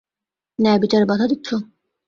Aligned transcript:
ন্যায়বিচারে 0.59 1.05
বাধা 1.05 1.25
দিচ্ছো? 1.27 1.55